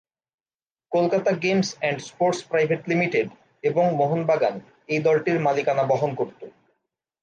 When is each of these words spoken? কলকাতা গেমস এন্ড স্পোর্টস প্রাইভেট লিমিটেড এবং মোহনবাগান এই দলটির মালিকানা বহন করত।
কলকাতা 0.91 1.31
গেমস 1.43 1.69
এন্ড 1.81 1.99
স্পোর্টস 2.01 2.39
প্রাইভেট 2.43 2.81
লিমিটেড 2.87 3.27
এবং 3.63 3.85
মোহনবাগান 3.95 4.55
এই 4.89 4.99
দলটির 4.99 5.37
মালিকানা 5.39 5.83
বহন 5.83 6.11
করত। 6.15 6.39